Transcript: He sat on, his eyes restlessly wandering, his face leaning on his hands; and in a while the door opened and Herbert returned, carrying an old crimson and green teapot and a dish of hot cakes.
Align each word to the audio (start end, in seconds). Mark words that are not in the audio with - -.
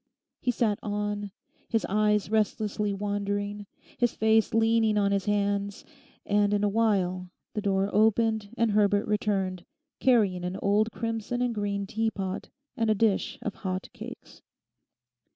He 0.41 0.49
sat 0.49 0.79
on, 0.81 1.29
his 1.69 1.85
eyes 1.87 2.31
restlessly 2.31 2.91
wandering, 2.91 3.67
his 3.99 4.15
face 4.15 4.51
leaning 4.51 4.97
on 4.97 5.11
his 5.11 5.25
hands; 5.25 5.85
and 6.25 6.55
in 6.55 6.63
a 6.63 6.67
while 6.69 7.29
the 7.53 7.61
door 7.61 7.87
opened 7.93 8.49
and 8.57 8.71
Herbert 8.71 9.05
returned, 9.05 9.63
carrying 9.99 10.43
an 10.43 10.57
old 10.59 10.91
crimson 10.91 11.39
and 11.43 11.53
green 11.53 11.85
teapot 11.85 12.49
and 12.75 12.89
a 12.89 12.95
dish 12.95 13.37
of 13.43 13.53
hot 13.53 13.89
cakes. 13.93 14.41